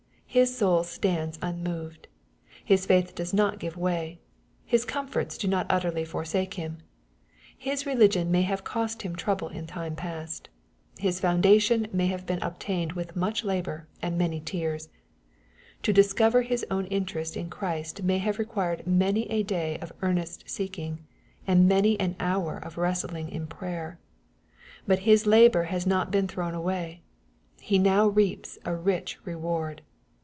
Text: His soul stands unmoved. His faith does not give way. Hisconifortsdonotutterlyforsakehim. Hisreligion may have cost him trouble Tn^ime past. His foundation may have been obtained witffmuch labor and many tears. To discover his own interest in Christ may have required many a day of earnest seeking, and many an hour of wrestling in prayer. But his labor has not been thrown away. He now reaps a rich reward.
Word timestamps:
His 0.33 0.55
soul 0.57 0.85
stands 0.85 1.37
unmoved. 1.41 2.07
His 2.63 2.85
faith 2.85 3.13
does 3.15 3.33
not 3.33 3.59
give 3.59 3.75
way. 3.75 4.21
Hisconifortsdonotutterlyforsakehim. 4.71 6.77
Hisreligion 7.61 8.27
may 8.29 8.43
have 8.43 8.63
cost 8.63 9.01
him 9.01 9.13
trouble 9.13 9.49
Tn^ime 9.49 9.97
past. 9.97 10.47
His 10.97 11.19
foundation 11.19 11.85
may 11.91 12.05
have 12.07 12.25
been 12.25 12.41
obtained 12.41 12.95
witffmuch 12.95 13.43
labor 13.43 13.89
and 14.01 14.17
many 14.17 14.39
tears. 14.39 14.87
To 15.83 15.91
discover 15.91 16.43
his 16.43 16.65
own 16.71 16.85
interest 16.85 17.35
in 17.35 17.49
Christ 17.49 18.01
may 18.01 18.19
have 18.19 18.39
required 18.39 18.87
many 18.87 19.29
a 19.29 19.43
day 19.43 19.77
of 19.79 19.91
earnest 20.01 20.45
seeking, 20.49 21.05
and 21.45 21.67
many 21.67 21.99
an 21.99 22.15
hour 22.21 22.55
of 22.57 22.77
wrestling 22.77 23.27
in 23.27 23.47
prayer. 23.47 23.99
But 24.87 24.99
his 24.99 25.27
labor 25.27 25.63
has 25.63 25.85
not 25.85 26.09
been 26.09 26.29
thrown 26.29 26.53
away. 26.53 27.01
He 27.59 27.77
now 27.77 28.07
reaps 28.07 28.57
a 28.63 28.73
rich 28.73 29.19
reward. 29.25 29.81